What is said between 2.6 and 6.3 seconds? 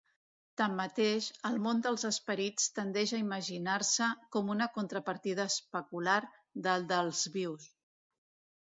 tendeix a imaginar-se com una contrapartida especular